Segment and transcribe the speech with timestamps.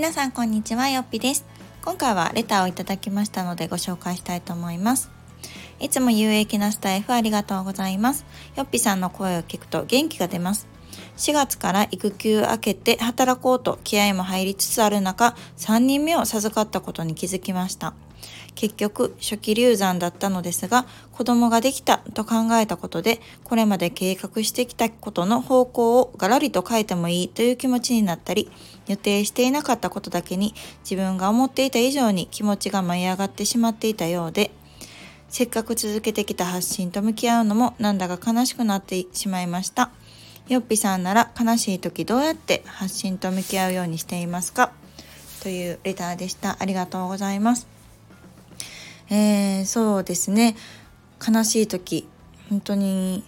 [0.00, 1.44] 皆さんこんにちはよっぴです。
[1.82, 5.10] 今回はレターをいただきましたのでご紹介したいと思います。
[5.78, 8.24] いつも有益なスタイフありがとうございます。
[8.56, 10.66] よっぴさんの声を聞くと元気が出ます。
[11.20, 17.92] 4月から育休明けて働こうと気合も入りつつある中3人目を授かったことに気づきました
[18.54, 28.50] 結局初期流産だったのですが子供ができたと考えたことでこれまで計画してきたことの方向をガラリと変えてもいいという気持ちになったり
[28.88, 34.52] 予定していなかったことだけに自分が思っていた以上に気持ちが舞い上がってしまっていたようで
[35.28, 39.90] せっかく続けてきた発信と向き合うのもなんだか悲しくなってしまいました。
[40.50, 44.72] よっぴさんなら悲しい時どうやって発信と向き合うようにしていますか？
[45.44, 46.56] というレターでした。
[46.58, 47.68] ありがとうございます。
[49.10, 50.56] えー、そうですね
[51.24, 52.08] 悲しい時
[52.48, 53.22] 本当に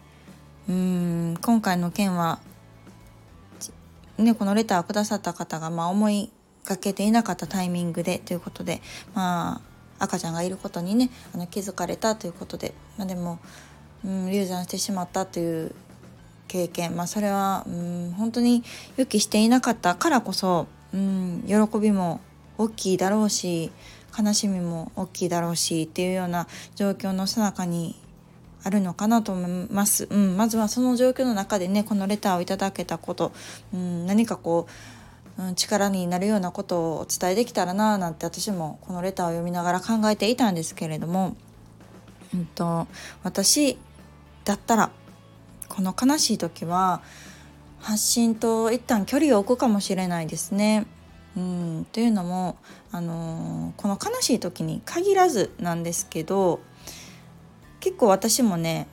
[0.68, 2.40] うん今回の件は、
[4.18, 6.28] ね、このレターをくださった方が、まあ、思い
[6.64, 8.82] がけていなかったタイミングでということで、
[9.14, 9.60] ま
[10.00, 13.38] あ、赤ちゃんがいることにねあの気づかれたということで、まあ、でも、
[14.04, 15.72] うん、流産してしまったという
[16.52, 18.62] 経験、まあ、それは、うん、本当に
[18.98, 22.20] 予期していなかったからこそ、うん、喜びも
[22.58, 23.72] 大きいだろうし
[24.18, 27.98] 悲しみも大きいだろうしっていうような状況のさなかに
[28.64, 33.32] あるのかなと思います、うん、まずはその状況の中でねこのレターをいただけたこと、
[33.72, 34.66] うん、何かこ
[35.38, 41.34] う、うん、力になるようなことをお伝えできたらななんて私もこのレターを読みながら考えていたんですけれども、
[42.34, 42.86] うんと、
[43.22, 43.78] 私
[44.44, 44.90] だったら
[45.72, 47.00] この悲しい時は
[47.80, 50.86] 発信と一旦距離を置くかもしれないですね。
[51.34, 52.58] うんというのも、
[52.90, 56.60] あのー、この悲しい時に限らずなんですけど
[57.80, 58.86] 結構私もね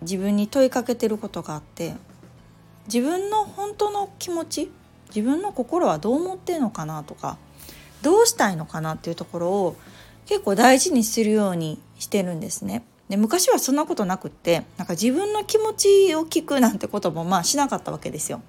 [0.00, 1.94] 自分に問いかけてることがあって
[2.86, 4.72] 自分の本当の気持ち
[5.14, 7.38] 自分の心はどう思ってるのかなとか
[8.02, 9.76] どうしたいのかなっていうところを
[10.26, 12.82] 結構大事にするようにしてるんですね。
[13.10, 18.40] で昔はそんなことなくってなんか自分の気持ちを聞くなんてこともまあしなかったわけですよ。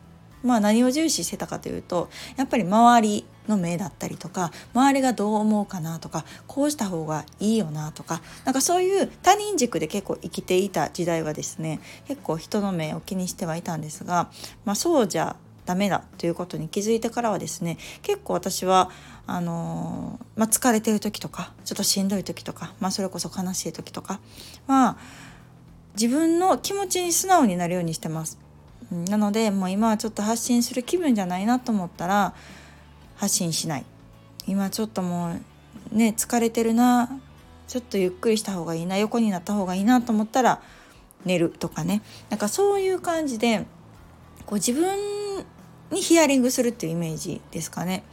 [0.44, 14.30] まあ何を重視してたかというとやっぱり周りの目だったりとか周りがどう思うかなとかこうした方がいいよなとかなんかそういう他人軸で結構生きていた時代はですね結構人の目を気にしてはいたんですが、
[14.66, 15.36] まあ、そうじゃ
[15.72, 18.90] ダメだということに気づいてからはですね結構私は
[19.26, 24.20] あのー、まあ、疲れてる時とかちょっとしんどい時とか、まあ、それこそ悲しい時とか
[24.68, 24.98] は
[25.94, 28.38] 自分の気持ちに素直になるようにしてます。
[28.92, 32.34] なのでもう今はちょっと発信する気分じゃないなと思ったら
[33.16, 33.86] 発信しない
[34.48, 35.38] 今ちょっとも
[35.94, 37.22] うね疲れてるな
[37.70, 40.62] ちょっとゆっくりした方がいいな横になった方がいいなと思ったら
[41.24, 43.66] 寝るとかねなんかそういう感じで
[44.46, 45.21] こう自分
[45.92, 48.04] にヒアリングするっていうイメージですかね。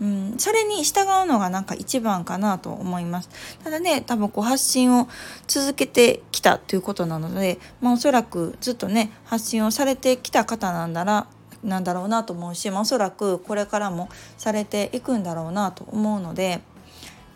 [0.00, 3.30] うん、それに従うのがなんか一番かなと思います。
[3.64, 5.08] ただね、多分こう発信を
[5.48, 11.26] 続けてきたということなので、まあおそらくずっとね、発信をされてきた方なんだら、
[11.64, 16.60] なんだろうなと思うし、まあ、おそらくこれからもされていくんだろうなと思うので、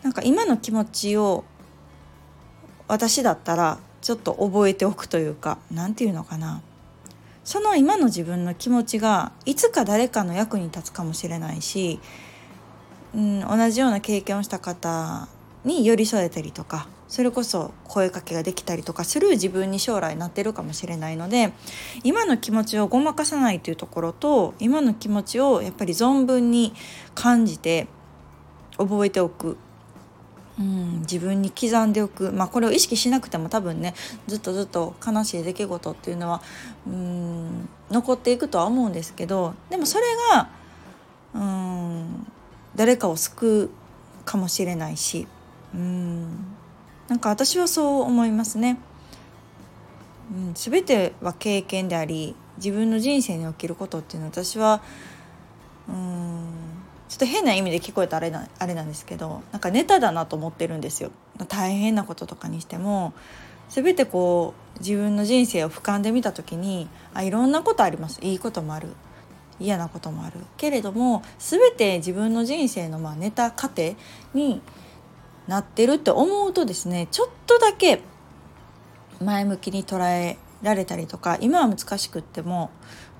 [0.01, 1.43] なんか今の気持ちを
[2.87, 6.61] 私だったらちょっと覚えておくというか、何て言うのかな。
[7.43, 11.99] その今の自分の気持ちがいつか誰かの役に立つかもしれないし
[13.15, 15.27] うん、同じような経験をした方
[15.63, 21.53] に寄り添えたりとかそれこそ声かけができたりとかする自分に将来なってるかもしれないので
[22.03, 26.73] 今の気持ちをごまかさないというところと今の気持ちをやっぱり存分に
[27.13, 27.87] 感じて
[28.77, 29.57] 覚えておく、
[30.59, 33.95] うん、自分に刻んでおく、まあ、これを意識しなくても多分ね
[34.27, 36.41] ずっとずっと悲しい出来事っていうのは
[36.85, 40.49] うん残っていくとは思うんですけどでもそれが
[41.33, 42.27] うん
[42.75, 43.69] 誰かを救う
[44.25, 45.27] かもしれないし
[45.73, 46.55] うん
[47.07, 48.79] なんか私はそう思いますね。
[50.31, 54.81] うん、全ては経験であり自分の人生に起きることっていうのは私は
[55.89, 56.45] うん
[57.09, 61.11] ちょっと変な意味で聞こえたあれなあれなんですけどなんかネタだなと思ってるんですよ。
[61.47, 63.13] 大変なこととかにしても。
[63.69, 68.19] 全てこう自分の人生を俯瞰で見た時にあいろんなことあります。
[68.21, 68.89] いいこともある。
[69.59, 70.35] 嫌なこともある。
[70.57, 73.95] けれども全て自分の人生のまあネタ過程
[74.33, 74.61] に
[75.47, 78.01] なってるって思うとですねちょっとだけ
[79.21, 82.69] 前向きに捉えられたりとか今は難しくっても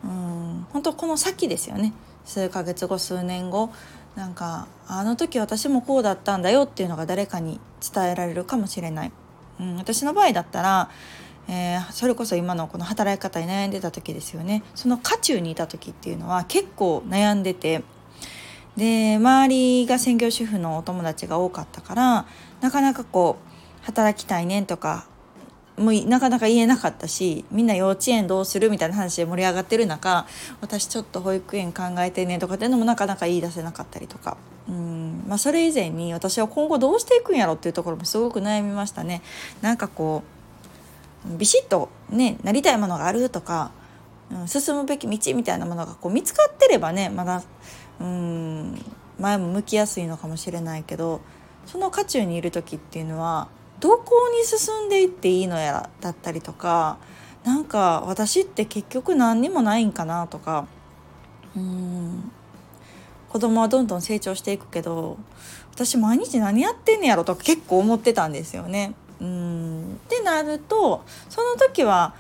[0.04, 1.94] うん本当この先ですよね。
[2.26, 3.72] 数ヶ月後数年後
[4.16, 7.60] なんかあの時私もこうだったんだよっていうのが誰かに
[7.94, 9.12] 伝えられるかもしれない。
[9.60, 10.90] うん、私の場合だったら
[11.48, 17.84] えー、それこそ今のこの働き方に悩んでた時ですよねその渦中にいた時っていうのは結構悩んでて
[18.78, 22.26] で周りが専業主婦のお友達が多かったから
[22.62, 25.06] なかなかこう働きたいねとか
[25.78, 30.28] もうなかなか言えなかったしみんな幼稚園どうするみたいな話で盛り上がってる中
[30.62, 34.38] 私ちょっと保育園考えてねとかっていうのもなかなか言い出せなかったりとか
[34.68, 39.22] うんまあそれ以前に私は今後どうしていくんやろっていうところもすごく悩みましたね。
[39.62, 40.24] なんかこ
[41.28, 43.72] うビシッとねなりたいものがあるとか、
[44.32, 47.44] うん、進むべき道みたいなものがこう見つかってればねまだ
[48.00, 48.82] うん
[49.20, 51.22] 前も向きやすいのかもしれないけど
[51.66, 53.48] その渦中にいる時っていうのは
[53.80, 56.98] どこに進んでいっていいのやらだったりとか
[57.44, 60.68] なんか私って結局何にもないんかなとか
[61.56, 62.32] うん
[63.30, 65.18] 子供はどんどん成長していくけど
[65.72, 68.94] 私毎日何やってんねやろとか結構思ってたんですよね。
[69.20, 72.14] うんってなるとその時は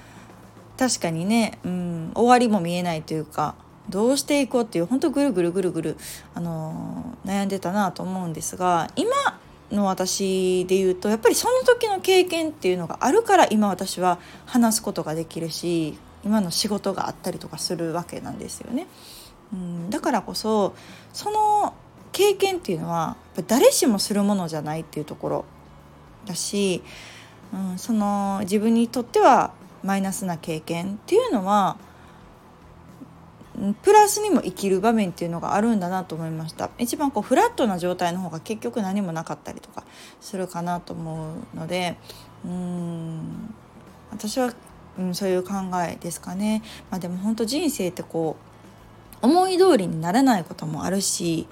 [0.77, 3.55] 確かにね、うん、終わりも見えないというか
[3.89, 5.97] どうしていこうっていう本当ぐるぐるぐるぐる、
[6.33, 9.11] あのー、悩んでたなと思うんですが今
[9.73, 18.87] の私で言うとやっぱりその時の経験っていうのがあるから今私は話すことができるし今の仕事があったりとかするわけなんですよね。
[19.51, 20.73] うん、だからこそ
[21.11, 21.73] その
[22.11, 23.17] 経験っていうのは
[23.47, 25.45] 誰しもするものじゃないっていうところ
[26.25, 26.81] だし、
[27.53, 29.51] うん、その自分にとっては
[29.83, 31.77] マイナスな経験っていうのは
[33.83, 36.71] プラスにも生きる場面っていうのがあるんだなと思いました。
[36.79, 39.83] 一番こうフラットな状態の方が結局何もなかったりとか
[40.21, 41.97] するかなと思うので
[42.45, 43.53] うん
[44.11, 44.53] 私は、
[44.97, 45.53] うん、そういう考
[45.87, 48.37] えですかね、まあ、でも本当人生ってこ
[49.21, 51.47] う思い通りにならないこともあるし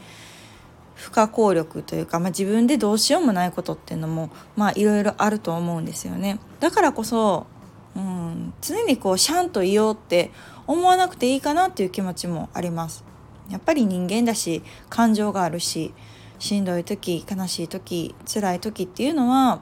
[0.95, 6.39] 不可抗力というか、まあ、自分でどうしようもないことっていうのもまあいろいろあると思うんですよね。
[6.59, 7.47] だからこそ、
[7.95, 10.29] うん、常にこうシャンといようって
[10.71, 13.03] 思わなくていいかなっていう気持ちもあります。
[13.49, 15.93] やっぱり人間だし感情があるし
[16.39, 19.59] しんどい時悲しい時辛い時っていうのは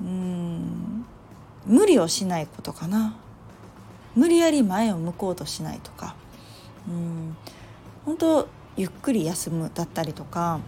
[0.00, 1.04] うん
[1.66, 3.16] 無理をしないことかな。
[4.14, 6.14] 無理やり前を向こうとしないとか。
[6.88, 7.36] うん
[8.04, 10.60] 本当ゆっくり休むだったりとか、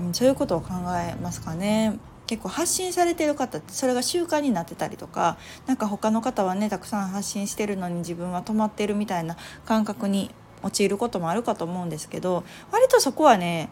[0.00, 1.98] うん、そういうことを考えますかね。
[2.30, 5.36] 結構発信されてる方ってそれが習慣になってたりとか
[5.66, 9.36] 何か他の方はねたくさん発信してるのに自分は止まってるみたいな
[9.66, 10.30] 感覚に
[10.62, 13.68] 陥ることもあるかと思うんですけど割とそこはね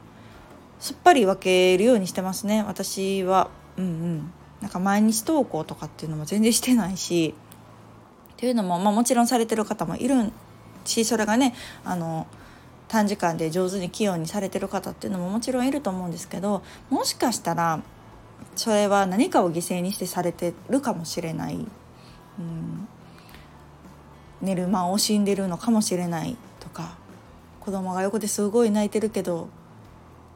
[0.81, 2.65] すっぱり分けるようにしてますね。
[2.65, 3.49] 私は。
[3.77, 4.33] うんうん。
[4.61, 7.35] なんか毎日投稿とかっていうのも全然してないし。
[8.33, 10.33] っていうのも、まあ、もちろんされてる方もいる
[10.85, 11.55] しそれがね
[11.85, 12.29] あの
[12.87, 17.83] 短時間で上手に器用にされてる方っていうのももちろんいると思うんですけどもしかしたら
[18.57, 22.89] それは何かを犠牲にしてされてるかもしれない、うん、
[24.43, 26.97] 寝る間を惜しんでるのかもしれないとか。
[27.61, 29.51] 子供が横ですごい泣いてるけど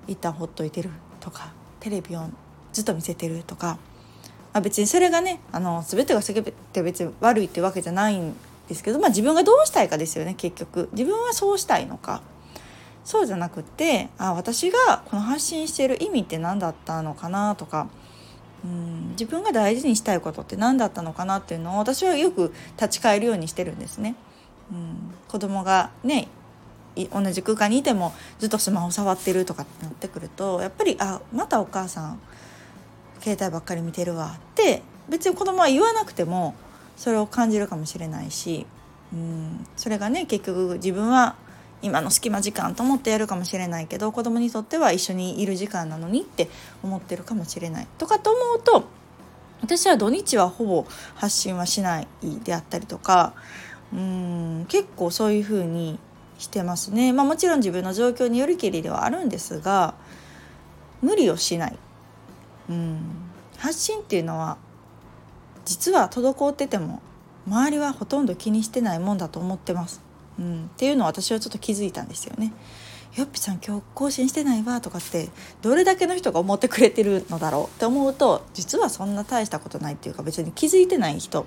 [0.07, 1.53] 一旦ほっといてるとか。
[1.83, 2.29] テレビを
[2.73, 3.77] ずっと見せてるとか、
[4.53, 8.37] まあ、別にそれがねあの全てが全て別に悪いってわけじゃないん
[8.69, 10.89] ですけど、まあ、自分がどうしたいかですよね結局。
[10.93, 12.23] 自分はそうしたいのか。
[13.05, 17.89] そうじゃなくってあ私がこの発信してる意味って何だったのかなとか
[18.65, 24.15] うん自分が大事にしたいことって何だったのかなっていうのを私はよく立ち返るようにしてるんですね。
[24.71, 26.29] うん、子供がね
[27.13, 32.21] 同じ空間にいてもずっとスマホ触ってるとかってなってくるとやっぱりあまたお母さん
[33.21, 36.55] 携帯ばっかり見てるわって別に子供は言わなくても
[36.97, 38.67] それを感じるかもしれないし、
[39.13, 41.37] うん、それがね結局自分は
[41.82, 46.48] 今の隙間時間と思ってやるかもしれないけど子供にとっては一緒にいる時間なのにって
[46.82, 48.84] 思ってるかもしれないとかと思うと
[49.62, 52.08] 私は土日はほぼ発信はしない
[52.44, 53.34] であったりとか
[53.93, 55.98] うん結構そういうふうに
[56.39, 57.12] してますね。
[57.12, 59.94] まあ、もちろん自分の状況によりけりではあるんですが
[61.01, 61.79] 無理をしない。
[62.70, 62.98] うん
[63.58, 64.56] 発信っていうのは
[65.65, 67.01] 実は滞ってても
[67.46, 70.01] 周りはほとんど気にしてないもんだと思ってます。
[70.43, 72.53] うん、っていうのを私はちょっと気づいたんですよね。
[73.17, 75.29] よっぴさん今日更新してないわとかって
[75.61, 81.46] どれだけの人が思ってくれてるのだろうって思うと実はそんな大したことないっていうか別に気づいてない人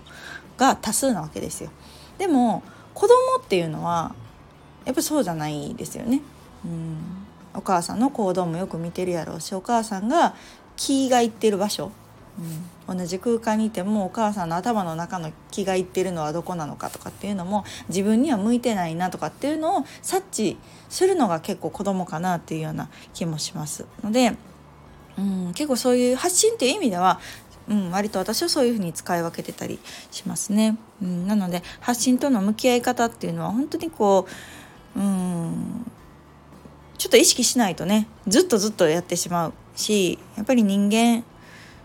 [0.58, 1.72] が多数なわけですよ。
[2.20, 2.62] でも
[2.94, 4.14] 子供っていうのは
[4.86, 6.22] やっぱそうじゃないですよね。
[6.64, 6.98] うん
[7.56, 10.36] お母さんの行動もよく見てるやろうしお母さんが
[10.76, 11.92] 気がいってる場所
[12.88, 20.58] うん、同じ空間にいてもお母さんの頭の中の気がいってるのはどこなのかとかっていうのも自分には向いてないなとかっていうのを察知
[20.90, 24.36] するのが結構子供かなっていうような気もしますので、
[25.18, 27.20] うん、結構そういう発信っていう意味では
[27.68, 29.80] うん、割と私はそういうふうに使い分けてたり
[30.12, 30.78] しますね。
[31.02, 34.28] うん、なので発信との向き合い方っていうのは本当にこ
[34.96, 35.92] う、うん、
[36.98, 41.24] ちょっと意識しないとねずっとずっとやってしまうしやっぱり人間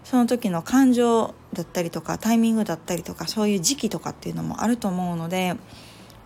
[0.05, 5.57] その時の感情だったりとかタイミングだったりとかそういう時期とかっていうのもあると思うので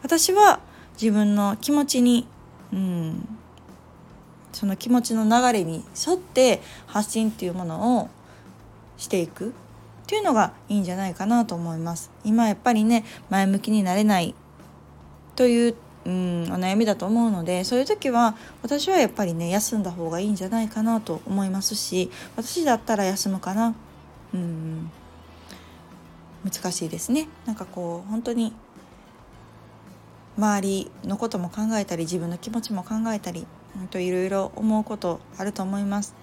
[0.02, 0.61] 私は
[1.00, 2.26] 自分の気持ちに、
[2.73, 3.28] うん、
[4.52, 8.09] その気持ちの流れに沿って発信っていうものを
[8.97, 12.11] していくっていうのがいいんじゃないかなと思います。
[12.25, 14.35] 今やっぱりね前向きになれない
[15.35, 15.76] という
[16.07, 23.75] うん、お悩みだと思うのでそういう時は私はやっぱりね休んだ方がいいんじゃないかなと思いますし私だったら休むかな。
[24.35, 24.91] うん
[26.45, 27.29] 難しいですね。
[27.47, 28.53] なんかこう本当に
[30.37, 36.15] 周りのことも考えたり自分の気持ちも考えたり本当いろいろ思うことあると思います。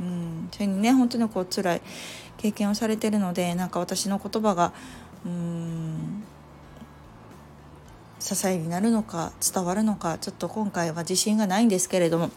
[0.00, 1.82] うん、それにね本当にこう辛い
[2.38, 4.72] 経験をされてるのでなんか私の言葉が
[5.24, 6.09] うん
[8.20, 12.30] 支えになるのか伝わるのかちょっと今回は自信がないんですけれども。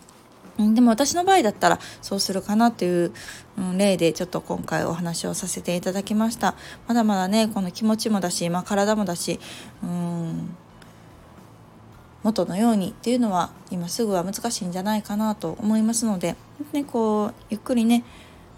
[0.57, 3.11] でも私の場合だったらそうするかなという、
[3.75, 6.53] 例でちょっと今回お話をさせていただきました。
[6.87, 9.39] まだまだねこの気持ちもだし、まあ、体もだし
[9.81, 10.55] うん
[12.23, 18.03] 元のようにっていうのは今すぐは難しいんじゃないかなと思いますので本当にこうゆっくりね、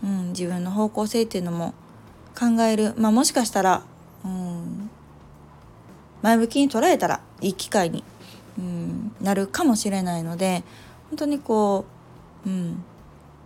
[0.04, 1.74] うん、自分の方向性っていうのも
[2.38, 3.82] 考える、まあ、もしかしたら、
[4.24, 4.55] うん、
[6.26, 8.04] 前向きに捉えたらいい機会に、
[8.58, 10.64] うん、なるかもしれないので
[11.12, 11.86] 本当にこ
[12.48, 12.84] う、うん、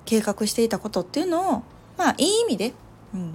[0.06, 1.64] 計画していたことっていうのを
[1.98, 2.74] まあいい意味で、
[3.14, 3.32] うん、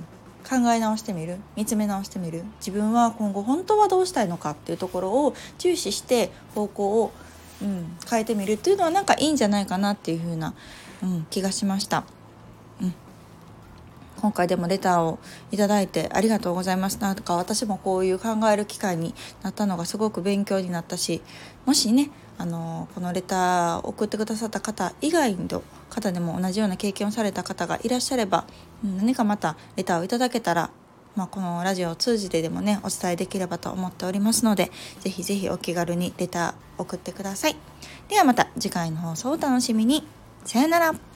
[0.49, 7.13] 考え直してみる見つめ直してみる自分は今後本当はどうしたいのかっていうところを重視して方向を、
[7.61, 10.55] うん、変えてみるっていうのはなんかいいんじゃないかなっていう風な、
[11.03, 12.05] うん、気がしました。
[14.25, 15.19] 今回でもレターを
[15.53, 21.21] いただいてありがとうございますなんか私もこういう考える機会になったのがすごく勉強になったし
[21.67, 28.47] もしねあのこのレター送ってくださった方以外の方でも同じような経験をされた方がいらっしゃれば
[28.83, 30.71] 何かまたレターをいただけたら、
[31.17, 37.57] まあ、このラジオを通じてでもねお伝えできればと思っておりますのでぜひぜひお気軽にレター送ってください。
[38.09, 40.09] ではまた次回の放送をお楽しみに。
[40.47, 41.14] さよなら。